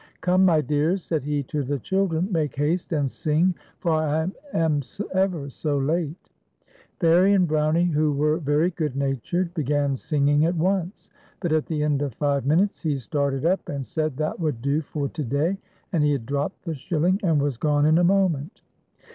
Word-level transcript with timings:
"Come, 0.21 0.45
my 0.45 0.61
dears," 0.61 1.03
said 1.03 1.21
he 1.25 1.43
to 1.43 1.61
the 1.61 1.77
children, 1.77 2.27
"make 2.31 2.55
haste 2.55 2.91
and 2.91 3.11
sing, 3.11 3.53
for 3.77 3.91
I 3.91 4.25
am 4.51 4.81
ever 5.13 5.47
so 5.51 5.77
late." 5.77 6.15
Fairie 6.99 7.33
and 7.33 7.47
Brownie, 7.47 7.85
who 7.85 8.11
were 8.11 8.39
very 8.39 8.71
good 8.71 8.95
natured, 8.95 9.53
began 9.53 9.95
singing 9.95 10.43
at 10.45 10.55
once; 10.55 11.11
but 11.39 11.51
at 11.51 11.67
the 11.67 11.83
end 11.83 12.01
of 12.01 12.15
five 12.15 12.47
minutes 12.47 12.81
he 12.81 12.97
started 12.97 13.45
up 13.45 13.69
and 13.69 13.85
said 13.85 14.17
that 14.17 14.39
would 14.39 14.59
do 14.59 14.81
for 14.81 15.07
to 15.09 15.23
day, 15.23 15.59
and 15.93 16.03
he 16.03 16.13
had 16.13 16.25
dropped 16.25 16.65
the 16.65 16.73
shilling, 16.73 17.19
and 17.21 17.39
was 17.39 17.57
gone 17.57 17.85
in 17.85 17.99
a 17.99 18.03
moment. 18.03 18.61